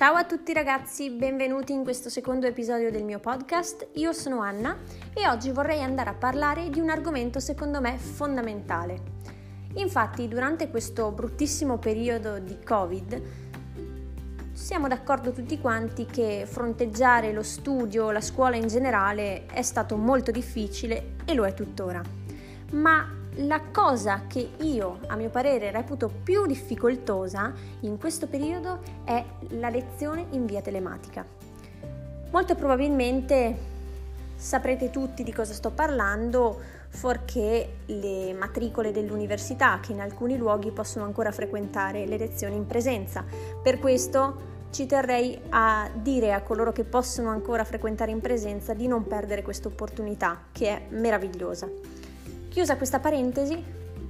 Ciao 0.00 0.14
a 0.14 0.24
tutti 0.24 0.54
ragazzi, 0.54 1.10
benvenuti 1.10 1.74
in 1.74 1.82
questo 1.82 2.08
secondo 2.08 2.46
episodio 2.46 2.90
del 2.90 3.04
mio 3.04 3.18
podcast. 3.18 3.88
Io 3.96 4.14
sono 4.14 4.40
Anna 4.40 4.78
e 5.12 5.28
oggi 5.28 5.50
vorrei 5.50 5.82
andare 5.82 6.08
a 6.08 6.14
parlare 6.14 6.70
di 6.70 6.80
un 6.80 6.88
argomento 6.88 7.38
secondo 7.38 7.82
me 7.82 7.98
fondamentale. 7.98 9.02
Infatti, 9.74 10.26
durante 10.26 10.70
questo 10.70 11.10
bruttissimo 11.10 11.76
periodo 11.76 12.38
di 12.38 12.56
Covid, 12.64 13.22
siamo 14.52 14.88
d'accordo 14.88 15.32
tutti 15.32 15.60
quanti 15.60 16.06
che 16.06 16.46
fronteggiare 16.46 17.34
lo 17.34 17.42
studio, 17.42 18.10
la 18.10 18.22
scuola 18.22 18.56
in 18.56 18.68
generale 18.68 19.44
è 19.44 19.60
stato 19.60 19.96
molto 19.98 20.30
difficile 20.30 21.16
e 21.26 21.34
lo 21.34 21.44
è 21.44 21.52
tuttora. 21.52 22.00
Ma 22.70 23.19
la 23.46 23.60
cosa 23.72 24.24
che 24.26 24.50
io, 24.58 25.00
a 25.06 25.16
mio 25.16 25.30
parere, 25.30 25.70
reputo 25.70 26.08
più 26.08 26.46
difficoltosa 26.46 27.52
in 27.80 27.98
questo 27.98 28.26
periodo 28.26 28.80
è 29.04 29.24
la 29.50 29.68
lezione 29.68 30.26
in 30.30 30.46
via 30.46 30.60
telematica. 30.60 31.24
Molto 32.30 32.54
probabilmente 32.54 33.68
saprete 34.34 34.90
tutti 34.90 35.22
di 35.22 35.32
cosa 35.32 35.52
sto 35.52 35.70
parlando, 35.70 36.78
fuorché 36.88 37.76
le 37.86 38.32
matricole 38.34 38.90
dell'università 38.90 39.78
che 39.80 39.92
in 39.92 40.00
alcuni 40.00 40.36
luoghi 40.36 40.70
possono 40.72 41.04
ancora 41.04 41.30
frequentare 41.30 42.06
le 42.06 42.18
lezioni 42.18 42.56
in 42.56 42.66
presenza. 42.66 43.24
Per 43.62 43.78
questo 43.78 44.48
ci 44.70 44.86
terrei 44.86 45.40
a 45.50 45.90
dire 45.94 46.32
a 46.32 46.42
coloro 46.42 46.72
che 46.72 46.84
possono 46.84 47.30
ancora 47.30 47.64
frequentare 47.64 48.10
in 48.10 48.20
presenza 48.20 48.74
di 48.74 48.86
non 48.86 49.06
perdere 49.06 49.42
questa 49.42 49.68
opportunità, 49.68 50.44
che 50.52 50.68
è 50.68 50.86
meravigliosa. 50.90 51.99
Chiusa 52.50 52.76
questa 52.76 52.98
parentesi, 52.98 53.62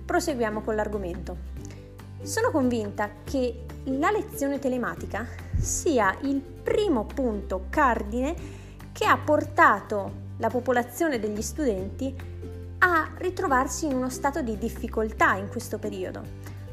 proseguiamo 0.07 0.63
con 0.63 0.75
l'argomento. 0.75 1.37
Sono 2.23 2.51
convinta 2.51 3.11
che 3.23 3.67
la 3.85 4.11
lezione 4.11 4.59
telematica 4.59 5.27
sia 5.59 6.17
il 6.23 6.41
primo 6.41 7.05
punto 7.05 7.67
cardine 7.69 8.35
che 8.93 9.05
ha 9.05 9.19
portato 9.19 10.29
la 10.39 10.49
popolazione 10.49 11.19
degli 11.19 11.43
studenti 11.43 12.17
a 12.79 13.11
ritrovarsi 13.19 13.85
in 13.85 13.93
uno 13.93 14.09
stato 14.09 14.41
di 14.41 14.57
difficoltà 14.57 15.35
in 15.35 15.49
questo 15.49 15.79
periodo. 15.79 16.23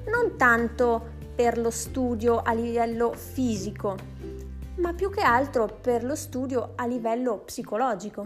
Non 0.05 0.37
tanto 0.37 1.15
per 1.35 1.57
lo 1.57 1.69
studio 1.69 2.41
a 2.43 2.53
livello 2.53 3.11
fisico, 3.11 3.97
ma 4.75 4.93
più 4.93 5.09
che 5.09 5.19
altro 5.21 5.65
per 5.81 6.05
lo 6.05 6.15
studio 6.15 6.71
a 6.75 6.85
livello 6.85 7.39
psicologico, 7.39 8.25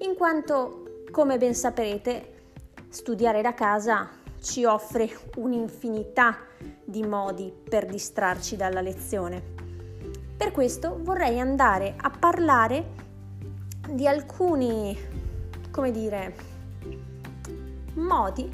in 0.00 0.16
quanto, 0.16 1.04
come 1.12 1.38
ben 1.38 1.54
saprete, 1.54 2.31
Studiare 2.92 3.40
da 3.40 3.54
casa 3.54 4.10
ci 4.42 4.66
offre 4.66 5.10
un'infinità 5.36 6.36
di 6.84 7.02
modi 7.02 7.50
per 7.50 7.86
distrarci 7.86 8.54
dalla 8.54 8.82
lezione. 8.82 9.42
Per 10.36 10.52
questo 10.52 10.98
vorrei 11.00 11.40
andare 11.40 11.94
a 11.96 12.10
parlare 12.10 12.90
di 13.88 14.06
alcuni, 14.06 14.94
come 15.70 15.90
dire, 15.90 16.36
modi 17.94 18.46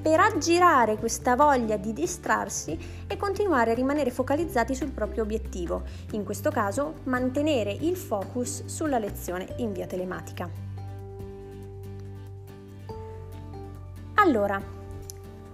per 0.00 0.18
aggirare 0.18 0.96
questa 0.96 1.36
voglia 1.36 1.76
di 1.76 1.92
distrarsi 1.92 3.04
e 3.06 3.18
continuare 3.18 3.72
a 3.72 3.74
rimanere 3.74 4.10
focalizzati 4.10 4.74
sul 4.74 4.92
proprio 4.92 5.24
obiettivo, 5.24 5.82
in 6.12 6.24
questo 6.24 6.50
caso 6.50 7.00
mantenere 7.02 7.72
il 7.72 7.98
focus 7.98 8.64
sulla 8.64 8.98
lezione 8.98 9.56
in 9.58 9.74
via 9.74 9.86
telematica. 9.86 10.67
Allora, 14.20 14.60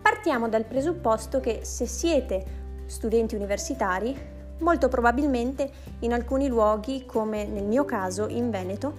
partiamo 0.00 0.48
dal 0.48 0.64
presupposto 0.64 1.38
che 1.38 1.60
se 1.64 1.86
siete 1.86 2.44
studenti 2.86 3.34
universitari, 3.34 4.16
molto 4.60 4.88
probabilmente 4.88 5.70
in 5.98 6.14
alcuni 6.14 6.48
luoghi, 6.48 7.04
come 7.04 7.44
nel 7.44 7.64
mio 7.64 7.84
caso 7.84 8.26
in 8.26 8.48
Veneto, 8.48 8.94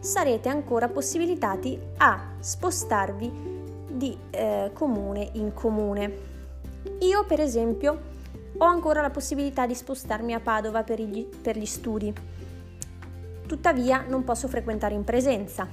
sarete 0.00 0.48
ancora 0.48 0.88
possibilitati 0.88 1.78
a 1.98 2.30
spostarvi 2.38 3.30
di 3.90 4.16
eh, 4.30 4.70
comune 4.72 5.28
in 5.32 5.52
comune. 5.52 6.28
Io, 7.00 7.24
per 7.24 7.40
esempio, 7.40 8.00
ho 8.56 8.64
ancora 8.64 9.02
la 9.02 9.10
possibilità 9.10 9.66
di 9.66 9.74
spostarmi 9.74 10.32
a 10.32 10.40
Padova 10.40 10.82
per 10.82 10.98
gli, 10.98 11.26
per 11.26 11.58
gli 11.58 11.66
studi. 11.66 12.10
Tuttavia 13.46 14.02
non 14.08 14.24
posso 14.24 14.48
frequentare 14.48 14.94
in 14.94 15.04
presenza, 15.04 15.68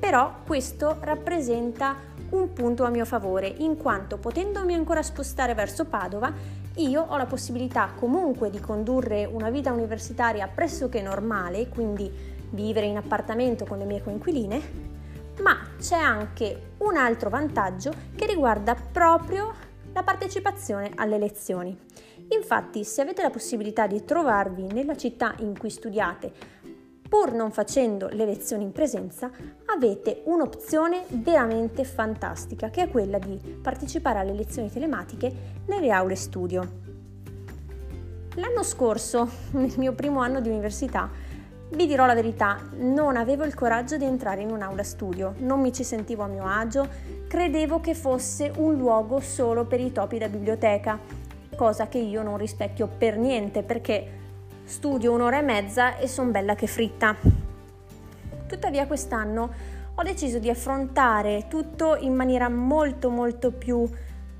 però 0.00 0.38
questo 0.44 0.96
rappresenta 1.02 2.10
un 2.32 2.52
punto 2.52 2.84
a 2.84 2.90
mio 2.90 3.04
favore, 3.04 3.46
in 3.58 3.76
quanto 3.76 4.18
potendomi 4.18 4.74
ancora 4.74 5.02
spostare 5.02 5.54
verso 5.54 5.84
Padova, 5.84 6.32
io 6.76 7.02
ho 7.02 7.16
la 7.16 7.26
possibilità 7.26 7.90
comunque 7.94 8.50
di 8.50 8.60
condurre 8.60 9.24
una 9.24 9.50
vita 9.50 9.72
universitaria 9.72 10.48
pressoché 10.48 11.02
normale, 11.02 11.68
quindi 11.68 12.10
vivere 12.50 12.86
in 12.86 12.96
appartamento 12.96 13.64
con 13.64 13.78
le 13.78 13.84
mie 13.84 14.02
coinquiline, 14.02 14.60
ma 15.42 15.58
c'è 15.78 15.96
anche 15.96 16.72
un 16.78 16.96
altro 16.96 17.30
vantaggio 17.30 17.92
che 18.14 18.26
riguarda 18.26 18.74
proprio 18.74 19.52
la 19.92 20.02
partecipazione 20.02 20.90
alle 20.94 21.18
lezioni. 21.18 21.78
Infatti, 22.28 22.84
se 22.84 23.02
avete 23.02 23.20
la 23.20 23.30
possibilità 23.30 23.86
di 23.86 24.04
trovarvi 24.04 24.72
nella 24.72 24.96
città 24.96 25.34
in 25.38 25.58
cui 25.58 25.68
studiate 25.68 26.32
pur 27.12 27.34
non 27.34 27.50
facendo 27.50 28.08
le 28.08 28.24
lezioni 28.24 28.62
in 28.62 28.72
presenza, 28.72 29.30
avete 29.66 30.22
un'opzione 30.24 31.04
veramente 31.08 31.84
fantastica, 31.84 32.70
che 32.70 32.84
è 32.84 32.88
quella 32.88 33.18
di 33.18 33.38
partecipare 33.60 34.18
alle 34.18 34.32
lezioni 34.32 34.72
telematiche 34.72 35.30
nelle 35.66 35.90
aule 35.90 36.16
studio. 36.16 36.66
L'anno 38.36 38.62
scorso, 38.62 39.28
nel 39.52 39.74
mio 39.76 39.92
primo 39.92 40.20
anno 40.20 40.40
di 40.40 40.48
università, 40.48 41.10
vi 41.72 41.86
dirò 41.86 42.06
la 42.06 42.14
verità, 42.14 42.58
non 42.78 43.18
avevo 43.18 43.44
il 43.44 43.52
coraggio 43.52 43.98
di 43.98 44.06
entrare 44.06 44.40
in 44.40 44.50
un'aula 44.50 44.82
studio, 44.82 45.34
non 45.40 45.60
mi 45.60 45.70
ci 45.70 45.84
sentivo 45.84 46.22
a 46.22 46.28
mio 46.28 46.46
agio, 46.46 46.88
credevo 47.28 47.78
che 47.80 47.94
fosse 47.94 48.50
un 48.56 48.78
luogo 48.78 49.20
solo 49.20 49.66
per 49.66 49.80
i 49.80 49.92
topi 49.92 50.16
da 50.16 50.28
biblioteca, 50.28 50.98
cosa 51.56 51.88
che 51.88 51.98
io 51.98 52.22
non 52.22 52.38
rispecchio 52.38 52.88
per 52.88 53.18
niente 53.18 53.62
perché 53.62 54.20
studio 54.64 55.12
un'ora 55.12 55.38
e 55.38 55.42
mezza 55.42 55.96
e 55.96 56.06
sono 56.08 56.30
bella 56.30 56.54
che 56.54 56.66
fritta. 56.66 57.16
Tuttavia 58.46 58.86
quest'anno 58.86 59.52
ho 59.94 60.02
deciso 60.02 60.38
di 60.38 60.48
affrontare 60.48 61.46
tutto 61.48 61.96
in 61.96 62.14
maniera 62.14 62.48
molto 62.48 63.10
molto 63.10 63.52
più 63.52 63.88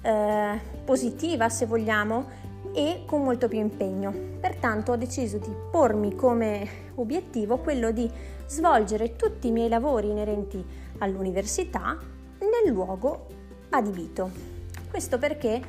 eh, 0.01 0.61
positiva 0.85 1.49
se 1.49 1.67
vogliamo 1.67 2.41
e 2.75 3.03
con 3.07 3.23
molto 3.23 3.49
più 3.49 3.59
impegno. 3.59 4.13
Pertanto 4.41 4.93
ho 4.93 4.97
deciso 4.97 5.39
di 5.39 5.55
pormi 5.71 6.15
come 6.15 6.69
obiettivo 6.95 7.59
quello 7.59 7.91
di 7.91 8.11
svolgere 8.47 9.17
tutti 9.17 9.49
i 9.49 9.53
miei 9.53 9.69
lavori 9.69 10.11
inerenti 10.11 10.65
all'università 10.99 11.99
nel 12.39 12.73
luogo 12.73 13.27
adibito. 13.71 14.31
Questo 14.91 15.19
perché 15.19 15.61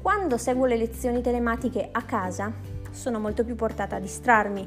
quando 0.00 0.36
seguo 0.36 0.66
le 0.66 0.76
lezioni 0.76 1.20
telematiche 1.22 1.88
a 1.90 2.02
casa 2.02 2.52
sono 2.94 3.18
molto 3.18 3.44
più 3.44 3.56
portata 3.56 3.96
a 3.96 4.00
distrarmi, 4.00 4.66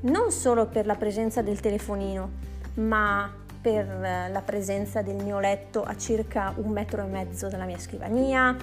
non 0.00 0.32
solo 0.32 0.66
per 0.66 0.84
la 0.84 0.96
presenza 0.96 1.42
del 1.42 1.60
telefonino, 1.60 2.30
ma 2.74 3.32
per 3.60 3.86
eh, 3.86 4.28
la 4.30 4.40
presenza 4.40 5.00
del 5.02 5.22
mio 5.22 5.38
letto 5.38 5.84
a 5.84 5.96
circa 5.96 6.52
un 6.56 6.70
metro 6.72 7.02
e 7.02 7.06
mezzo 7.06 7.48
dalla 7.48 7.64
mia 7.64 7.78
scrivania, 7.78 8.56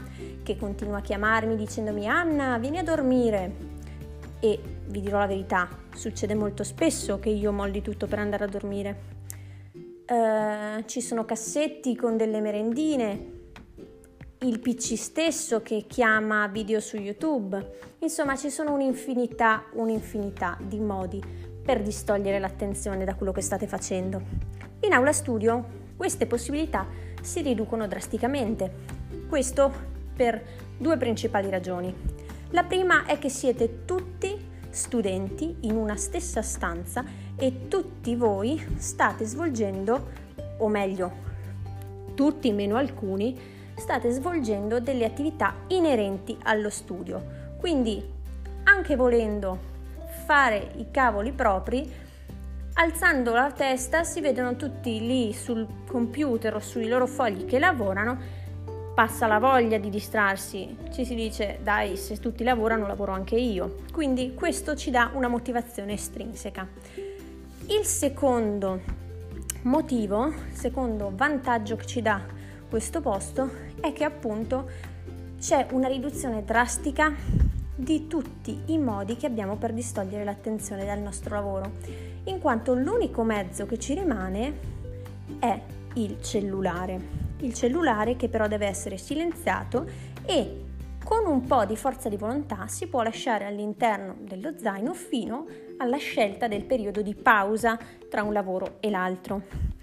che 0.44 0.58
continua 0.58 0.98
a 0.98 1.02
chiamarmi 1.02 1.56
dicendomi 1.56 2.08
Anna, 2.08 2.58
vieni 2.58 2.78
a 2.78 2.84
dormire. 2.84 3.78
E 4.42 4.60
vi 4.88 5.02
dirò 5.02 5.20
la 5.20 5.28
verità, 5.28 5.70
succede 5.96 6.36
molto 6.36 6.64
spesso 6.64 7.20
che 7.20 7.30
io 7.30 7.52
molli 7.52 7.82
tutto 7.82 8.08
per 8.08 8.20
andare 8.20 8.44
a 8.44 8.48
dormire. 8.48 9.18
Uh, 10.10 10.84
ci 10.86 11.02
sono 11.02 11.24
cassetti 11.24 11.96
con 11.96 12.18
delle 12.18 12.42
merendine, 12.42 13.39
il 14.42 14.60
PC 14.60 14.98
stesso 14.98 15.62
che 15.62 15.84
chiama 15.86 16.48
video 16.48 16.80
su 16.80 16.96
YouTube. 16.96 17.96
Insomma, 18.00 18.38
ci 18.38 18.50
sono 18.50 18.74
un'infinità, 18.74 19.66
un'infinità 19.74 20.58
di 20.62 20.80
modi 20.80 21.22
per 21.62 21.82
distogliere 21.82 22.40
l'attenzione 22.40 23.04
da 23.04 23.16
quello 23.16 23.34
che 23.34 23.42
state 23.42 23.68
facendo. 23.68 24.22
In 24.82 24.94
aula 24.94 25.12
studio 25.12 25.78
queste 25.98 26.26
possibilità 26.26 26.88
si 27.22 27.42
riducono 27.42 27.86
drasticamente. 27.86 28.72
Questo 29.28 29.72
per 30.16 30.42
due 30.78 30.96
principali 30.96 31.50
ragioni. 31.50 31.94
La 32.52 32.64
prima 32.64 33.06
è 33.06 33.20
che 33.20 33.30
siete 33.30 33.84
tutti 33.84 34.48
studenti 34.70 35.58
in 35.62 35.76
una 35.76 35.98
stessa 35.98 36.42
stanza 36.42 37.04
e 37.36 37.68
tutti 37.68 38.16
voi 38.16 38.64
state 38.78 39.26
svolgendo, 39.26 40.12
o 40.60 40.68
meglio, 40.70 41.28
tutti 42.16 42.52
meno 42.54 42.78
alcuni, 42.78 43.59
state 43.80 44.12
svolgendo 44.12 44.80
delle 44.80 45.06
attività 45.06 45.54
inerenti 45.68 46.38
allo 46.44 46.70
studio. 46.70 47.38
Quindi, 47.58 48.04
anche 48.64 48.96
volendo 48.96 49.58
fare 50.26 50.72
i 50.76 50.88
cavoli 50.92 51.32
propri, 51.32 51.92
alzando 52.74 53.34
la 53.34 53.52
testa 53.52 54.04
si 54.04 54.22
vedono 54.22 54.56
tutti 54.56 55.00
lì 55.00 55.34
sul 55.34 55.68
computer 55.88 56.56
o 56.56 56.60
sui 56.60 56.88
loro 56.88 57.08
fogli 57.08 57.46
che 57.46 57.60
lavorano, 57.60 58.18
passa 58.94 59.28
la 59.28 59.40
voglia 59.40 59.78
di 59.78 59.90
distrarsi, 59.90 60.76
ci 60.92 61.06
si 61.06 61.16
dice 61.16 61.60
dai 61.64 61.96
se 61.96 62.18
tutti 62.20 62.44
lavorano 62.44 62.86
lavoro 62.86 63.14
anche 63.14 63.36
io, 63.36 63.78
quindi 63.94 64.34
questo 64.34 64.76
ci 64.76 64.92
dà 64.92 65.12
una 65.14 65.28
motivazione 65.28 65.94
estrinseca. 65.94 66.68
Il 67.68 67.86
secondo 67.86 68.82
motivo, 69.64 70.28
il 70.28 70.54
secondo 70.54 71.12
vantaggio 71.14 71.76
che 71.76 71.86
ci 71.86 72.02
dà 72.02 72.22
questo 72.70 73.02
posto 73.02 73.50
è 73.82 73.94
che 73.94 74.04
appunto 74.04 74.70
c'è 75.40 75.68
una 75.72 75.88
riduzione 75.88 76.44
drastica 76.44 77.14
di 77.76 78.08
tutti 78.08 78.64
i 78.68 78.78
modi 78.78 79.16
che 79.16 79.26
abbiamo 79.26 79.56
per 79.56 79.72
distogliere 79.72 80.26
l'attenzione 80.26 80.86
dal 80.86 81.00
nostro 81.00 81.36
lavoro, 81.36 81.72
in 82.26 82.40
quanto 82.40 82.74
l'unico 82.74 83.24
mezzo 83.24 83.66
che 83.66 83.80
ci 83.80 83.94
rimane 83.94 84.60
è 85.40 85.62
il 85.94 86.22
cellulare. 86.22 87.28
Il 87.40 87.54
cellulare 87.54 88.18
che 88.18 88.28
però 88.28 88.48
deve 88.48 88.68
essere 88.68 88.98
silenziato 88.98 89.88
e 90.26 90.66
con 91.04 91.26
un 91.26 91.46
po' 91.46 91.64
di 91.66 91.78
forza 91.78 92.10
di 92.10 92.18
volontà 92.18 92.68
si 92.68 92.88
può 92.88 93.02
lasciare 93.02 93.46
all'interno 93.46 94.18
dello 94.20 94.52
zaino 94.58 94.94
fino 94.94 95.48
alla 95.78 95.98
scelta 95.98 96.48
del 96.50 96.66
periodo 96.66 97.02
di 97.02 97.16
pausa 97.16 97.80
tra 98.10 98.24
un 98.24 98.34
lavoro 98.34 98.76
e 98.82 98.90
l'altro. 98.90 99.78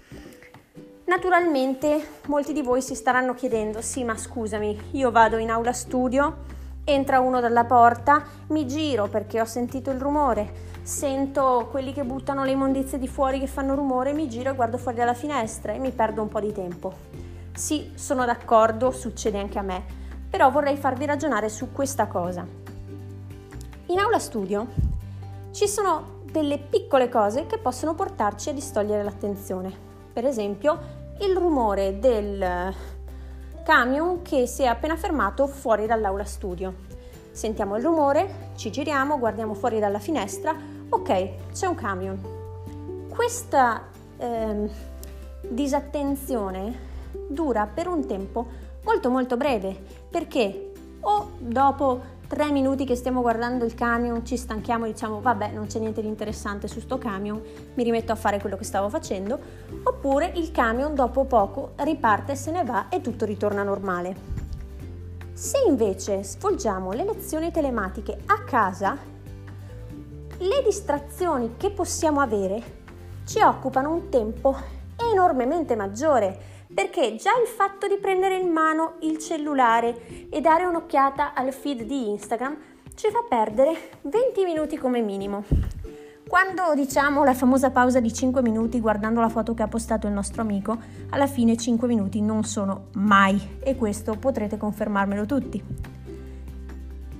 Naturalmente 1.07 2.19
molti 2.25 2.51
di 2.51 2.61
voi 2.61 2.81
si 2.81 2.93
staranno 2.93 3.33
chiedendo, 3.33 3.79
sì 3.79 4.03
ma 4.03 4.17
scusami, 4.17 4.89
io 4.91 5.09
vado 5.09 5.37
in 5.37 5.49
aula 5.49 5.71
studio, 5.71 6.39
entra 6.83 7.21
uno 7.21 7.39
dalla 7.39 7.63
porta, 7.63 8.25
mi 8.47 8.67
giro 8.67 9.07
perché 9.07 9.39
ho 9.39 9.45
sentito 9.45 9.89
il 9.89 10.01
rumore, 10.01 10.51
sento 10.81 11.69
quelli 11.71 11.93
che 11.93 12.03
buttano 12.03 12.43
le 12.43 12.51
immondizie 12.51 12.99
di 12.99 13.07
fuori 13.07 13.39
che 13.39 13.47
fanno 13.47 13.73
rumore, 13.73 14.11
mi 14.11 14.27
giro 14.27 14.49
e 14.49 14.55
guardo 14.55 14.77
fuori 14.77 14.97
dalla 14.97 15.13
finestra 15.13 15.71
e 15.71 15.79
mi 15.79 15.91
perdo 15.91 16.21
un 16.21 16.27
po' 16.27 16.41
di 16.41 16.51
tempo. 16.51 16.93
Sì, 17.53 17.89
sono 17.95 18.25
d'accordo, 18.25 18.91
succede 18.91 19.39
anche 19.39 19.59
a 19.59 19.63
me, 19.63 19.85
però 20.29 20.51
vorrei 20.51 20.75
farvi 20.75 21.05
ragionare 21.05 21.47
su 21.47 21.71
questa 21.71 22.07
cosa. 22.07 22.45
In 23.85 23.97
aula 23.97 24.19
studio 24.19 24.67
ci 25.51 25.69
sono 25.69 26.19
delle 26.25 26.57
piccole 26.57 27.07
cose 27.07 27.45
che 27.45 27.59
possono 27.59 27.95
portarci 27.95 28.49
a 28.49 28.53
distogliere 28.53 29.03
l'attenzione. 29.03 29.85
Per 30.17 30.25
esempio, 30.25 30.96
il 31.21 31.35
rumore 31.35 31.99
del 31.99 32.73
camion 33.63 34.21
che 34.21 34.47
si 34.47 34.63
è 34.63 34.65
appena 34.65 34.95
fermato 34.95 35.47
fuori 35.47 35.85
dall'aula 35.85 36.25
studio. 36.25 36.85
Sentiamo 37.31 37.75
il 37.75 37.83
rumore, 37.83 38.51
ci 38.55 38.71
giriamo, 38.71 39.19
guardiamo 39.19 39.53
fuori 39.53 39.79
dalla 39.79 39.99
finestra, 39.99 40.55
ok, 40.89 41.51
c'è 41.51 41.65
un 41.65 41.75
camion. 41.75 42.19
Questa 43.09 43.83
eh, 44.17 44.69
disattenzione 45.47 46.85
dura 47.27 47.67
per 47.71 47.87
un 47.87 48.05
tempo 48.05 48.45
molto 48.83 49.09
molto 49.09 49.37
breve 49.37 49.77
perché 50.09 50.71
o 51.01 51.31
dopo 51.37 52.15
tre 52.27 52.51
minuti 52.51 52.85
che 52.85 52.95
stiamo 52.95 53.21
guardando 53.21 53.63
il 53.63 53.73
camion 53.73 54.25
ci 54.25 54.35
stanchiamo 54.35 54.85
e 54.85 54.91
diciamo 54.91 55.21
vabbè 55.21 55.51
non 55.51 55.67
c'è 55.67 55.79
niente 55.79 56.01
di 56.01 56.07
interessante 56.07 56.67
su 56.67 56.81
sto 56.81 56.97
camion, 56.97 57.41
mi 57.73 57.83
rimetto 57.83 58.11
a 58.11 58.15
fare 58.15 58.39
quello 58.39 58.57
che 58.57 58.65
stavo 58.65 58.89
facendo, 58.89 59.39
oppure 59.83 60.33
il 60.35 60.51
camion 60.51 60.93
dopo 60.93 61.23
poco 61.23 61.71
riparte, 61.77 62.35
se 62.35 62.51
ne 62.51 62.63
va 62.63 62.89
e 62.89 62.99
tutto 63.01 63.25
ritorna 63.25 63.63
normale. 63.63 64.35
Se 65.33 65.59
invece 65.67 66.23
svolgiamo 66.23 66.91
le 66.91 67.05
lezioni 67.05 67.51
telematiche 67.51 68.17
a 68.25 68.43
casa, 68.43 68.97
le 70.39 70.63
distrazioni 70.63 71.53
che 71.57 71.71
possiamo 71.71 72.19
avere 72.19 72.75
ci 73.25 73.39
occupano 73.41 73.93
un 73.93 74.09
tempo 74.09 74.55
enormemente 75.11 75.75
maggiore 75.75 76.56
perché 76.73 77.15
già 77.15 77.31
il 77.41 77.47
fatto 77.47 77.87
di 77.87 77.97
prendere 77.97 78.37
in 78.37 78.49
mano 78.49 78.95
il 79.01 79.17
cellulare 79.19 80.27
e 80.29 80.41
dare 80.41 80.65
un'occhiata 80.65 81.33
al 81.33 81.53
feed 81.53 81.83
di 81.83 82.09
Instagram 82.09 82.57
ci 82.95 83.09
fa 83.09 83.23
perdere 83.27 83.99
20 84.01 84.43
minuti 84.43 84.77
come 84.77 85.01
minimo. 85.01 85.43
Quando 86.27 86.73
diciamo 86.75 87.23
la 87.23 87.33
famosa 87.33 87.69
pausa 87.71 88.01
di 88.01 88.13
5 88.13 88.41
minuti 88.41 88.81
guardando 88.81 89.21
la 89.21 89.29
foto 89.29 89.53
che 89.53 89.63
ha 89.63 89.67
postato 89.67 90.07
il 90.07 90.13
nostro 90.13 90.41
amico, 90.41 90.77
alla 91.11 91.27
fine 91.27 91.55
5 91.55 91.87
minuti 91.87 92.19
non 92.21 92.43
sono 92.43 92.87
mai 92.93 93.59
e 93.63 93.75
questo 93.75 94.15
potrete 94.15 94.57
confermarmelo 94.57 95.25
tutti. 95.25 95.63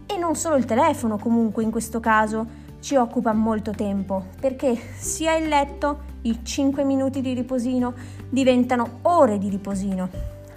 E 0.07 0.17
non 0.17 0.35
solo 0.35 0.57
il 0.57 0.65
telefono 0.65 1.17
comunque 1.17 1.63
in 1.63 1.71
questo 1.71 2.01
caso 2.01 2.65
ci 2.81 2.95
occupa 2.95 3.31
molto 3.31 3.71
tempo 3.71 4.25
perché 4.41 4.77
sia 4.97 5.35
il 5.35 5.47
letto 5.47 6.15
i 6.23 6.39
5 6.43 6.83
minuti 6.83 7.21
di 7.21 7.33
riposino 7.33 7.93
diventano 8.29 8.99
ore 9.03 9.37
di 9.37 9.49
riposino. 9.49 10.09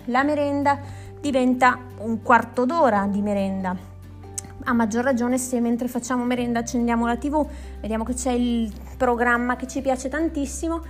La 0.07 0.23
merenda 0.23 0.79
diventa 1.21 1.79
un 1.99 2.23
quarto 2.23 2.65
d'ora 2.65 3.07
di 3.11 3.21
merenda. 3.21 3.77
A 4.65 4.73
maggior 4.73 5.05
ragione 5.05 5.39
se 5.39 5.61
mentre 5.61 5.89
facciamo 5.89 6.25
merenda 6.25 6.61
accendiamo 6.61 7.07
la 7.07 7.17
tv, 7.17 7.47
vediamo 7.81 8.05
che 8.05 8.15
c'è 8.15 8.33
il 8.33 8.73
programma 8.97 9.57
che 9.57 9.67
ci 9.67 9.81
piace 9.81 10.09
tantissimo 10.09 10.83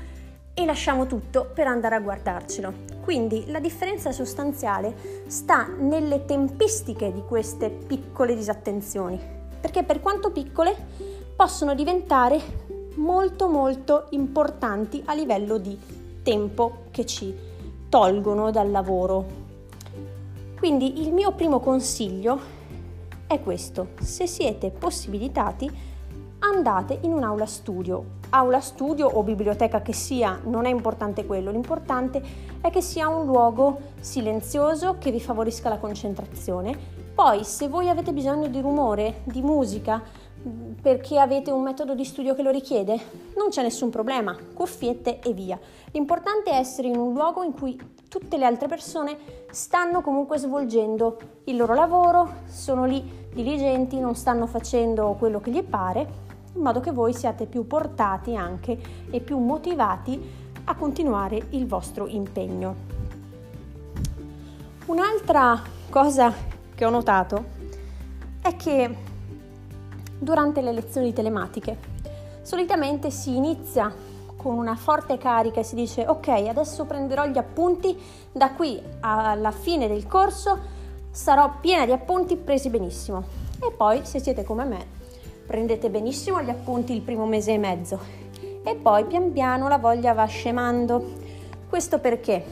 e 0.55 0.65
lasciamo 0.65 1.07
tutto 1.07 1.51
per 1.55 1.67
andare 1.67 1.95
a 1.95 2.01
guardarcelo. 2.01 2.73
Quindi 3.03 3.45
la 3.49 3.61
differenza 3.61 4.13
sostanziale 4.13 5.25
sta 5.27 5.69
nelle 5.79 6.25
tempistiche 6.25 7.13
di 7.13 7.23
queste 7.27 7.71
piccole 7.71 8.35
disattenzioni, 8.35 9.19
perché 9.61 9.85
per 9.85 10.01
quanto 10.01 10.33
piccole 10.33 10.75
possono 11.37 11.75
diventare 11.75 12.69
molto 12.97 13.49
molto 13.49 14.07
importanti 14.11 15.03
a 15.05 15.15
livello 15.15 15.59
di 15.59 15.79
tempo 16.23 16.85
che 16.91 17.07
ci 17.07 17.35
tolgono 17.89 18.51
dal 18.51 18.71
lavoro. 18.71 19.39
Quindi 20.59 21.01
il 21.01 21.13
mio 21.13 21.33
primo 21.33 21.61
consiglio 21.61 22.39
è 23.27 23.41
questo, 23.41 23.89
se 24.01 24.27
siete 24.27 24.71
possibilitati 24.71 25.71
andate 26.41 26.99
in 27.03 27.13
un'aula 27.13 27.47
studio. 27.47 28.19
Aula 28.31 28.61
studio 28.61 29.09
o 29.09 29.23
biblioteca 29.23 29.83
che 29.83 29.93
sia, 29.93 30.41
non 30.45 30.67
è 30.67 30.71
importante 30.71 31.27
quello, 31.27 31.51
l'importante 31.51 32.23
è 32.61 32.71
che 32.71 32.81
sia 32.81 33.09
un 33.09 33.27
luogo 33.27 33.79
silenzioso 34.01 34.97
che 34.99 35.11
vi 35.11 35.21
favorisca 35.21 35.69
la 35.69 35.79
concentrazione. 35.79 36.99
Poi 37.15 37.45
se 37.45 37.69
voi 37.69 37.89
avete 37.89 38.13
bisogno 38.13 38.49
di 38.49 38.61
rumore, 38.61 39.21
di 39.25 39.43
musica, 39.43 40.03
perché 40.81 41.19
avete 41.19 41.51
un 41.51 41.63
metodo 41.63 41.95
di 41.95 42.05
studio 42.05 42.35
che 42.35 42.43
lo 42.43 42.51
richiede? 42.51 42.99
Non 43.37 43.49
c'è 43.51 43.63
nessun 43.63 43.91
problema, 43.91 44.37
cuffiette 44.55 45.21
e 45.21 45.33
via. 45.33 45.59
L'importante 45.93 46.51
è 46.51 46.57
essere 46.57 46.89
in 46.89 46.97
un 46.97 47.13
luogo 47.13 47.43
in 47.43 47.53
cui 47.53 47.79
tutte 48.09 48.39
le 48.39 48.47
altre 48.47 48.67
persone 48.67 49.19
stanno 49.51 50.01
comunque 50.01 50.39
svolgendo 50.39 51.19
il 51.45 51.57
loro 51.57 51.75
lavoro, 51.75 52.37
sono 52.47 52.87
lì 52.87 53.29
diligenti, 53.33 53.99
non 53.99 54.15
stanno 54.15 54.47
facendo 54.47 55.15
quello 55.19 55.41
che 55.41 55.51
gli 55.51 55.63
pare, 55.63 56.29
in 56.55 56.63
modo 56.63 56.81
che 56.81 56.91
voi 56.91 57.13
siate 57.13 57.47
più 57.47 57.67
portati 57.67 58.35
anche 58.35 58.79
e 59.11 59.21
più 59.21 59.39
motivati 59.39 60.49
a 60.65 60.75
continuare 60.75 61.49
il 61.51 61.67
vostro 61.67 62.07
impegno. 62.07 62.99
Un'altra 64.87 65.63
cosa 65.89 66.33
che 66.75 66.85
ho 66.85 66.91
notato 66.91 67.59
è 68.43 68.57
che 68.57 69.09
durante 70.21 70.61
le 70.61 70.73
lezioni 70.73 71.13
telematiche. 71.13 71.77
Solitamente 72.43 73.11
si 73.11 73.35
inizia 73.35 73.93
con 74.37 74.57
una 74.57 74.77
forte 74.77 75.19
carica 75.19 75.61
e 75.61 75.65
si 75.65 75.75
dice 75.75 76.07
ok, 76.07 76.29
adesso 76.29 76.85
prenderò 76.85 77.27
gli 77.27 77.39
appunti, 77.39 77.99
da 78.31 78.53
qui 78.53 78.81
alla 79.01 79.51
fine 79.51 79.89
del 79.89 80.07
corso 80.07 80.59
sarò 81.11 81.55
piena 81.61 81.85
di 81.85 81.93
appunti 81.93 82.37
presi 82.37 82.71
benissimo. 82.71 83.25
E 83.61 83.73
poi, 83.73 84.01
se 84.05 84.21
siete 84.21 84.45
come 84.45 84.65
me, 84.65 84.87
prendete 85.45 85.91
benissimo 85.91 86.41
gli 86.41 86.51
appunti 86.51 86.93
il 86.93 87.03
primo 87.03 87.27
mese 87.27 87.53
e 87.53 87.59
mezzo 87.59 88.21
e 88.63 88.75
poi 88.75 89.05
pian 89.07 89.33
piano 89.33 89.69
la 89.69 89.79
voglia 89.79 90.13
va 90.13 90.25
scemando. 90.25 91.29
Questo 91.69 91.99
perché? 91.99 92.45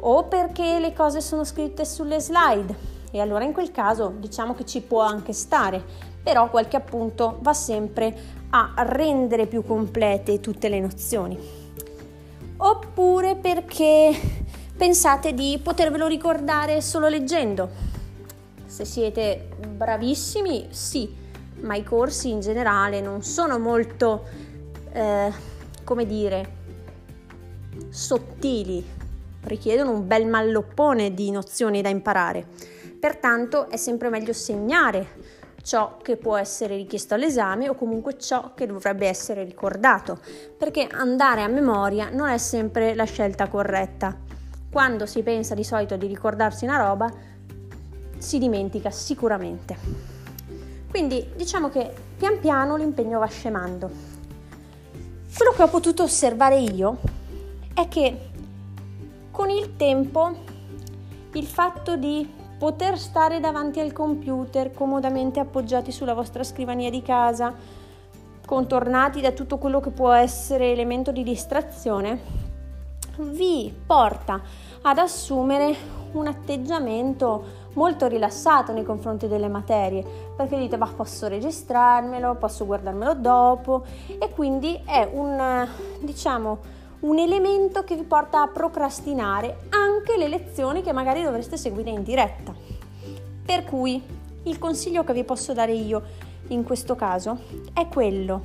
O 0.00 0.24
perché 0.24 0.78
le 0.78 0.92
cose 0.92 1.20
sono 1.20 1.44
scritte 1.44 1.84
sulle 1.84 2.20
slide 2.20 2.90
e 3.10 3.20
allora 3.20 3.44
in 3.44 3.52
quel 3.52 3.70
caso 3.70 4.12
diciamo 4.16 4.54
che 4.54 4.64
ci 4.64 4.80
può 4.80 5.00
anche 5.00 5.32
stare, 5.32 6.10
però 6.22 6.48
qualche 6.50 6.76
appunto 6.76 7.38
va 7.40 7.52
sempre 7.52 8.40
a 8.50 8.74
rendere 8.76 9.46
più 9.46 9.64
complete 9.64 10.40
tutte 10.40 10.68
le 10.68 10.80
nozioni. 10.80 11.38
Oppure 12.58 13.36
perché 13.36 14.14
pensate 14.76 15.32
di 15.32 15.58
potervelo 15.62 16.06
ricordare 16.06 16.80
solo 16.80 17.08
leggendo. 17.08 17.90
Se 18.66 18.84
siete 18.84 19.48
bravissimi, 19.68 20.68
sì, 20.70 21.14
ma 21.60 21.74
i 21.74 21.82
corsi 21.82 22.30
in 22.30 22.40
generale 22.40 23.00
non 23.00 23.22
sono 23.22 23.58
molto, 23.58 24.24
eh, 24.92 25.32
come 25.84 26.06
dire, 26.06 26.60
sottili, 27.88 28.84
richiedono 29.44 29.90
un 29.90 30.06
bel 30.06 30.26
malloppone 30.26 31.14
di 31.14 31.30
nozioni 31.30 31.82
da 31.82 31.88
imparare. 31.88 32.46
Pertanto 32.98 33.68
è 33.68 33.76
sempre 33.76 34.08
meglio 34.08 34.32
segnare 34.32 35.31
ciò 35.62 35.96
che 36.02 36.16
può 36.16 36.36
essere 36.36 36.76
richiesto 36.76 37.14
all'esame 37.14 37.68
o 37.68 37.74
comunque 37.74 38.18
ciò 38.18 38.52
che 38.54 38.66
dovrebbe 38.66 39.06
essere 39.06 39.44
ricordato, 39.44 40.18
perché 40.58 40.88
andare 40.90 41.42
a 41.42 41.48
memoria 41.48 42.10
non 42.10 42.28
è 42.28 42.38
sempre 42.38 42.94
la 42.94 43.04
scelta 43.04 43.48
corretta. 43.48 44.16
quando 44.72 45.04
si 45.04 45.22
pensa 45.22 45.54
di 45.54 45.64
solito 45.64 45.96
di 45.98 46.06
ricordarsi 46.06 46.64
una 46.64 46.78
roba, 46.78 47.12
si 48.16 48.38
dimentica 48.38 48.90
sicuramente. 48.90 49.76
Quindi 50.88 51.28
diciamo 51.36 51.68
che 51.68 51.92
pian 52.16 52.40
piano 52.40 52.76
l'impegno 52.76 53.18
va 53.18 53.26
scemando. 53.26 53.90
Quello 55.36 55.52
che 55.52 55.62
ho 55.62 55.68
potuto 55.68 56.04
osservare 56.04 56.58
io 56.58 56.98
è 57.74 57.86
che 57.88 58.30
con 59.30 59.50
il 59.50 59.76
tempo 59.76 60.34
il 61.34 61.46
fatto 61.46 61.96
di 61.96 62.26
poter 62.62 62.96
stare 62.96 63.40
davanti 63.40 63.80
al 63.80 63.92
computer 63.92 64.72
comodamente 64.72 65.40
appoggiati 65.40 65.90
sulla 65.90 66.14
vostra 66.14 66.44
scrivania 66.44 66.90
di 66.90 67.02
casa, 67.02 67.52
contornati 68.46 69.20
da 69.20 69.32
tutto 69.32 69.58
quello 69.58 69.80
che 69.80 69.90
può 69.90 70.12
essere 70.12 70.70
elemento 70.70 71.10
di 71.10 71.24
distrazione, 71.24 72.20
vi 73.18 73.74
porta 73.84 74.40
ad 74.82 74.96
assumere 74.98 75.74
un 76.12 76.28
atteggiamento 76.28 77.44
molto 77.72 78.06
rilassato 78.06 78.70
nei 78.70 78.84
confronti 78.84 79.26
delle 79.26 79.48
materie, 79.48 80.04
perché 80.36 80.56
dite 80.56 80.76
ma 80.76 80.86
posso 80.86 81.26
registrarmelo, 81.26 82.36
posso 82.36 82.64
guardarmelo 82.64 83.14
dopo. 83.14 83.82
E 84.06 84.30
quindi 84.30 84.80
è 84.86 85.10
un 85.12 85.66
diciamo 85.98 86.58
un 87.00 87.18
elemento 87.18 87.82
che 87.82 87.96
vi 87.96 88.04
porta 88.04 88.42
a 88.42 88.46
procrastinare 88.46 89.62
anche 89.70 89.91
le 90.16 90.28
lezioni 90.28 90.82
che 90.82 90.92
magari 90.92 91.22
dovreste 91.22 91.56
seguire 91.56 91.90
in 91.90 92.02
diretta. 92.02 92.54
Per 93.44 93.64
cui 93.64 94.02
il 94.44 94.58
consiglio 94.58 95.04
che 95.04 95.12
vi 95.12 95.24
posso 95.24 95.52
dare 95.52 95.72
io 95.72 96.02
in 96.48 96.64
questo 96.64 96.94
caso 96.94 97.38
è 97.72 97.86
quello 97.88 98.42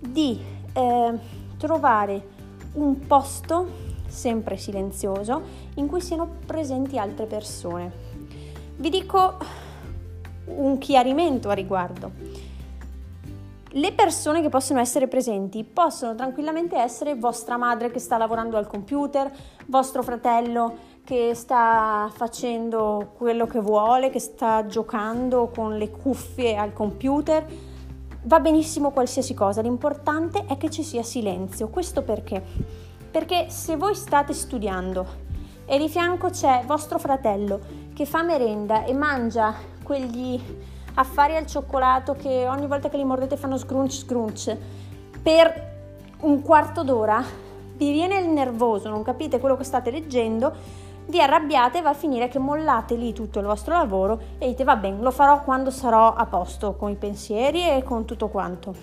di 0.00 0.38
eh, 0.72 1.12
trovare 1.56 2.28
un 2.74 3.06
posto 3.06 3.82
sempre 4.06 4.56
silenzioso 4.56 5.42
in 5.74 5.86
cui 5.86 6.00
siano 6.00 6.28
presenti 6.46 6.98
altre 6.98 7.26
persone. 7.26 7.92
Vi 8.76 8.90
dico 8.90 9.38
un 10.46 10.78
chiarimento 10.78 11.48
a 11.48 11.54
riguardo. 11.54 12.33
Le 13.76 13.90
persone 13.92 14.40
che 14.40 14.50
possono 14.50 14.78
essere 14.78 15.08
presenti 15.08 15.64
possono 15.64 16.14
tranquillamente 16.14 16.76
essere 16.76 17.16
vostra 17.16 17.56
madre 17.56 17.90
che 17.90 17.98
sta 17.98 18.16
lavorando 18.16 18.56
al 18.56 18.68
computer, 18.68 19.28
vostro 19.66 20.04
fratello 20.04 20.76
che 21.02 21.34
sta 21.34 22.08
facendo 22.14 23.14
quello 23.16 23.48
che 23.48 23.58
vuole, 23.58 24.10
che 24.10 24.20
sta 24.20 24.64
giocando 24.66 25.50
con 25.52 25.76
le 25.76 25.90
cuffie 25.90 26.54
al 26.56 26.72
computer. 26.72 27.44
Va 28.22 28.38
benissimo 28.38 28.92
qualsiasi 28.92 29.34
cosa, 29.34 29.60
l'importante 29.60 30.44
è 30.46 30.56
che 30.56 30.70
ci 30.70 30.84
sia 30.84 31.02
silenzio. 31.02 31.66
Questo 31.66 32.02
perché? 32.02 32.40
Perché 33.10 33.46
se 33.48 33.74
voi 33.74 33.96
state 33.96 34.32
studiando 34.34 35.04
e 35.66 35.78
di 35.78 35.88
fianco 35.88 36.30
c'è 36.30 36.62
vostro 36.64 37.00
fratello 37.00 37.58
che 37.92 38.06
fa 38.06 38.22
merenda 38.22 38.84
e 38.84 38.92
mangia 38.92 39.52
quegli 39.82 40.40
affari 40.94 41.36
al 41.36 41.46
cioccolato 41.46 42.14
che 42.14 42.46
ogni 42.48 42.66
volta 42.66 42.88
che 42.88 42.96
li 42.96 43.04
mordete 43.04 43.36
fanno 43.36 43.56
scrunch 43.56 43.92
scrunch 43.92 44.56
per 45.22 45.72
un 46.20 46.42
quarto 46.42 46.82
d'ora, 46.82 47.22
vi 47.76 47.92
viene 47.92 48.18
il 48.18 48.28
nervoso, 48.28 48.88
non 48.88 49.02
capite 49.02 49.40
quello 49.40 49.56
che 49.56 49.64
state 49.64 49.90
leggendo, 49.90 50.52
vi 51.06 51.20
arrabbiate 51.20 51.78
e 51.78 51.82
va 51.82 51.90
a 51.90 51.94
finire 51.94 52.28
che 52.28 52.38
mollate 52.38 52.94
lì 52.94 53.12
tutto 53.12 53.38
il 53.38 53.46
vostro 53.46 53.74
lavoro 53.74 54.20
e 54.38 54.48
dite 54.48 54.64
va 54.64 54.76
bene, 54.76 55.02
lo 55.02 55.10
farò 55.10 55.42
quando 55.42 55.70
sarò 55.70 56.14
a 56.14 56.26
posto 56.26 56.74
con 56.74 56.90
i 56.90 56.96
pensieri 56.96 57.68
e 57.68 57.82
con 57.82 58.04
tutto 58.04 58.28
quanto. 58.28 58.74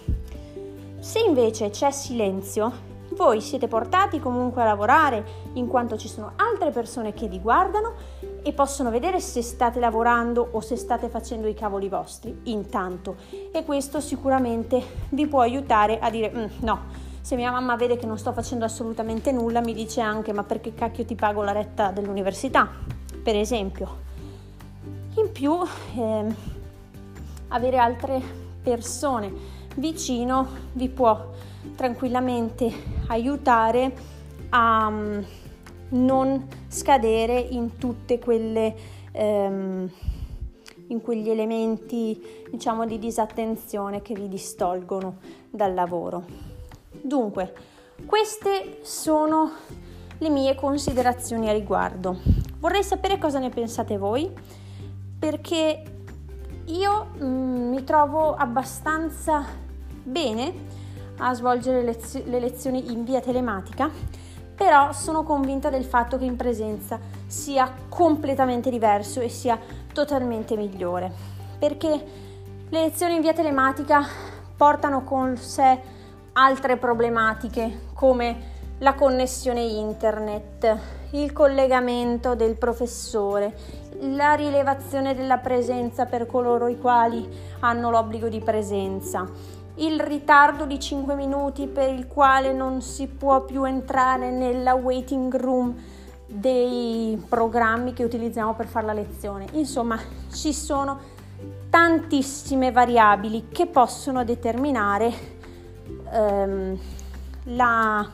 Se 1.00 1.20
invece 1.20 1.72
c'è 1.72 1.90
silenzio, 1.90 2.90
voi 3.16 3.42
siete 3.42 3.68
portati 3.68 4.20
comunque 4.20 4.62
a 4.62 4.66
lavorare 4.66 5.24
in 5.54 5.68
quanto 5.68 5.98
ci 5.98 6.08
sono 6.08 6.34
altre 6.36 6.70
persone 6.72 7.14
che 7.14 7.28
vi 7.28 7.40
guardano 7.40 7.94
e 8.44 8.54
possono 8.54 8.90
vedere 8.90 9.20
se 9.20 9.42
state 9.42 9.80
lavorando 9.80 10.48
o 10.52 10.62
se 10.62 10.76
state 10.76 11.10
facendo 11.10 11.48
i 11.48 11.54
cavoli 11.54 11.90
vostri 11.90 12.42
intanto 12.44 13.18
e 13.52 13.64
questo 13.64 14.00
sicuramente 14.00 14.82
vi 15.10 15.28
può 15.28 15.42
aiutare 15.42 16.00
a 16.00 16.10
dire 16.10 16.32
mm, 16.34 16.46
no, 16.62 16.80
se 17.22 17.36
mia 17.36 17.52
mamma 17.52 17.76
vede 17.76 17.98
che 17.98 18.08
non 18.08 18.18
sto 18.18 18.34
facendo 18.34 18.66
assolutamente 18.66 19.32
nulla 19.32 19.62
mi 19.62 19.74
dice 19.74 20.02
anche 20.02 20.34
ma 20.34 20.44
perché 20.44 20.74
cacchio 20.74 21.06
ti 21.06 21.14
pago 21.14 21.44
la 21.44 21.52
retta 21.52 21.92
dell'università, 21.92 22.68
per 23.24 23.36
esempio. 23.36 24.10
In 25.16 25.32
più 25.32 25.56
eh, 25.96 26.26
avere 27.50 27.78
altre 27.78 28.20
persone 28.64 29.32
vicino 29.76 30.48
vi 30.74 30.90
può 30.90 31.30
tranquillamente 31.76 32.74
aiutare 33.08 33.94
a 34.50 34.88
um, 34.88 35.24
non 35.92 36.48
scadere 36.68 37.40
in 37.40 37.78
tutte 37.78 38.20
quelle 38.20 38.76
um, 39.14 39.90
in 40.88 41.02
quegli 41.02 41.30
elementi 41.30 42.22
diciamo 42.52 42.86
di 42.86 43.00
disattenzione 43.00 44.02
che 44.02 44.14
vi 44.14 44.28
distolgono 44.28 45.18
dal 45.50 45.74
lavoro. 45.74 46.26
Dunque, 47.02 47.54
queste 48.06 48.80
sono 48.82 49.52
le 50.18 50.30
mie 50.30 50.54
considerazioni 50.56 51.50
a 51.50 51.54
riguardo. 51.54 52.20
Vorrei 52.60 52.84
sapere 52.84 53.18
cosa 53.18 53.40
ne 53.40 53.50
pensate 53.50 53.98
voi 53.98 54.30
perché 55.18 55.84
io 56.66 57.08
mm, 57.18 57.70
mi 57.70 57.84
trovo 57.84 58.36
abbastanza 58.36 59.46
bene 60.04 60.54
a 61.18 61.34
svolgere 61.34 61.84
le 61.84 62.40
lezioni 62.40 62.92
in 62.92 63.04
via 63.04 63.20
telematica, 63.20 63.90
però 64.62 64.92
sono 64.92 65.24
convinta 65.24 65.72
del 65.72 65.84
fatto 65.84 66.20
che 66.20 66.26
in 66.26 66.36
presenza 66.36 67.00
sia 67.26 67.74
completamente 67.90 68.70
diverso 68.70 69.20
e 69.20 69.28
sia 69.28 69.58
totalmente 69.92 70.56
migliore, 70.56 71.12
perché 71.58 71.90
le 72.70 72.82
lezioni 72.82 73.16
in 73.16 73.22
via 73.22 73.34
telematica 73.34 74.06
portano 74.56 75.04
con 75.04 75.36
sé 75.36 75.80
altre 76.34 76.78
problematiche 76.78 77.88
come 77.96 78.50
la 78.78 78.94
connessione 78.94 79.62
internet, 79.62 80.78
il 81.14 81.34
collegamento 81.34 82.36
del 82.36 82.56
professore, 82.56 83.58
la 84.02 84.36
rilevazione 84.36 85.16
della 85.16 85.40
presenza 85.40 86.06
per 86.06 86.28
coloro 86.28 86.68
i 86.68 86.78
quali 86.78 87.28
hanno 87.62 87.90
l'obbligo 87.90 88.28
di 88.28 88.40
presenza, 88.42 89.28
il 89.76 90.00
ritardo 90.00 90.66
di 90.66 90.80
5 90.80 91.16
minuti 91.16 91.68
per 91.68 91.94
il 91.94 92.08
quale 92.08 92.54
non 92.54 92.82
si 92.82 93.08
può 93.08 93.44
più 93.46 93.64
entrare 93.64 94.32
nella 94.32 94.74
waiting 94.74 95.34
room 95.36 95.76
dei 96.28 97.22
programmi 97.28 97.94
che 97.94 98.04
utilizziamo 98.04 98.54
per 98.54 98.68
fare 98.68 98.86
la 98.86 98.94
lezione. 98.94 99.48
Insomma, 99.54 100.00
ci 100.32 100.54
sono 100.54 101.00
tantissime 101.70 102.72
variabili 102.72 103.48
che 103.52 103.66
possono 103.68 104.24
determinare 104.24 105.14
ehm, 106.12 106.80
la 107.46 108.10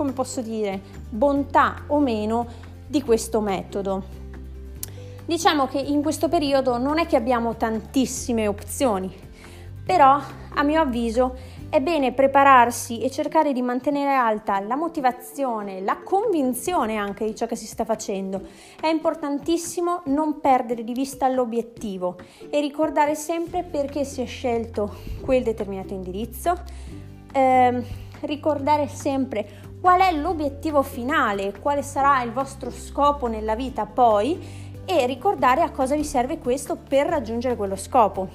come 0.00 0.12
posso 0.12 0.40
dire 0.40 0.80
bontà 1.10 1.82
o 1.88 1.98
meno 1.98 2.46
di 2.86 3.02
questo 3.02 3.40
metodo. 3.40 4.18
Diciamo 5.26 5.68
che 5.68 5.78
in 5.78 6.02
questo 6.02 6.28
periodo 6.28 6.78
non 6.78 6.98
è 6.98 7.06
che 7.06 7.16
abbiamo 7.16 7.54
tantissime 7.56 8.48
opzioni, 8.48 9.14
però, 9.90 10.20
a 10.54 10.62
mio 10.62 10.82
avviso, 10.82 11.34
è 11.68 11.80
bene 11.80 12.12
prepararsi 12.12 13.00
e 13.00 13.10
cercare 13.10 13.52
di 13.52 13.60
mantenere 13.60 14.14
alta 14.14 14.60
la 14.60 14.76
motivazione, 14.76 15.80
la 15.80 15.98
convinzione 16.04 16.94
anche 16.94 17.24
di 17.24 17.34
ciò 17.34 17.46
che 17.46 17.56
si 17.56 17.66
sta 17.66 17.84
facendo. 17.84 18.40
È 18.80 18.86
importantissimo 18.86 20.02
non 20.04 20.38
perdere 20.38 20.84
di 20.84 20.92
vista 20.92 21.26
l'obiettivo 21.26 22.18
e 22.50 22.60
ricordare 22.60 23.16
sempre 23.16 23.64
perché 23.64 24.04
si 24.04 24.22
è 24.22 24.26
scelto 24.26 24.94
quel 25.22 25.42
determinato 25.42 25.92
indirizzo. 25.92 26.54
Eh, 27.32 27.84
ricordare 28.20 28.86
sempre 28.86 29.74
qual 29.80 30.02
è 30.02 30.12
l'obiettivo 30.12 30.82
finale, 30.82 31.58
quale 31.58 31.82
sarà 31.82 32.22
il 32.22 32.30
vostro 32.30 32.70
scopo 32.70 33.26
nella 33.26 33.56
vita 33.56 33.86
poi 33.86 34.38
e 34.84 35.04
ricordare 35.06 35.62
a 35.62 35.72
cosa 35.72 35.96
vi 35.96 36.04
serve 36.04 36.38
questo 36.38 36.76
per 36.76 37.08
raggiungere 37.08 37.56
quello 37.56 37.74
scopo. 37.74 38.28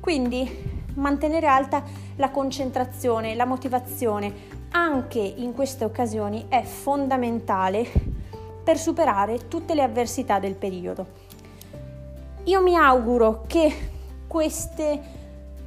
Quindi 0.00 0.73
mantenere 0.94 1.46
alta 1.46 1.82
la 2.16 2.30
concentrazione, 2.30 3.34
la 3.34 3.44
motivazione 3.44 4.62
anche 4.70 5.20
in 5.20 5.52
queste 5.54 5.84
occasioni 5.84 6.46
è 6.48 6.62
fondamentale 6.62 7.86
per 8.64 8.78
superare 8.78 9.48
tutte 9.48 9.74
le 9.74 9.82
avversità 9.82 10.38
del 10.38 10.54
periodo. 10.54 11.06
Io 12.44 12.62
mi 12.62 12.76
auguro 12.76 13.44
che 13.46 13.72
queste 14.26 15.00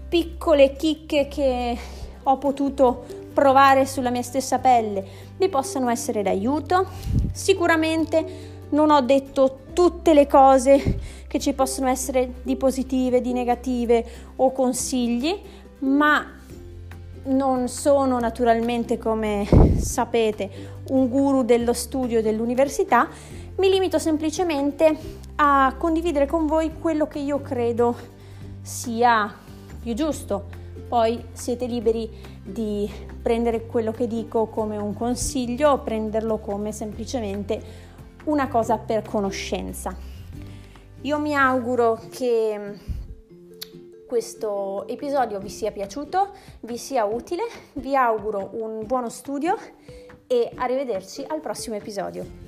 piccole 0.10 0.74
chicche 0.74 1.28
che 1.28 1.78
ho 2.24 2.38
potuto 2.38 3.06
provare 3.34 3.86
sulla 3.86 4.10
mia 4.10 4.24
stessa 4.24 4.60
pelle 4.60 5.06
vi 5.38 5.48
possano 5.48 5.90
essere 5.90 6.22
d'aiuto. 6.24 6.88
Sicuramente 7.32 8.56
non 8.70 8.90
ho 8.90 9.02
detto 9.02 9.60
tutte 9.74 10.14
le 10.14 10.28
cose 10.28 11.00
che 11.28 11.40
ci 11.40 11.54
possono 11.54 11.88
essere 11.88 12.36
di 12.44 12.56
positive, 12.56 13.22
di 13.22 13.34
negative 13.34 14.06
o 14.38 14.52
consigli, 14.52 15.36
ma 15.80 16.26
non 17.26 17.68
sono 17.68 18.20
naturalmente, 18.20 18.98
come 18.98 19.46
sapete, 19.78 20.50
un 20.90 21.10
guru 21.10 21.44
dello 21.44 21.74
studio 21.74 22.22
dell'università, 22.22 23.10
mi 23.58 23.70
limito 23.70 24.00
semplicemente 24.00 24.96
a 25.36 25.76
condividere 25.78 26.26
con 26.26 26.46
voi 26.46 26.74
quello 26.80 27.08
che 27.08 27.20
io 27.20 27.42
credo 27.42 27.96
sia 28.62 29.34
più 29.82 29.94
giusto. 29.94 30.66
Poi 30.88 31.22
siete 31.34 31.66
liberi 31.66 32.10
di 32.44 32.90
prendere 33.22 33.66
quello 33.66 33.92
che 33.92 34.08
dico 34.08 34.48
come 34.48 34.78
un 34.78 34.94
consiglio 34.94 35.72
o 35.72 35.80
prenderlo 35.80 36.38
come 36.38 36.72
semplicemente 36.72 37.62
una 38.26 38.48
cosa 38.48 38.78
per 38.78 39.04
conoscenza. 39.04 40.17
Io 41.08 41.20
mi 41.20 41.34
auguro 41.34 42.02
che 42.12 42.80
questo 44.06 44.86
episodio 44.90 45.40
vi 45.40 45.48
sia 45.48 45.72
piaciuto, 45.72 46.34
vi 46.64 46.78
sia 46.78 47.06
utile, 47.06 47.44
vi 47.76 47.96
auguro 47.96 48.50
un 48.56 48.86
buono 48.86 49.08
studio 49.08 49.58
e 50.28 50.52
arrivederci 50.54 51.24
al 51.26 51.40
prossimo 51.40 51.78
episodio. 51.78 52.47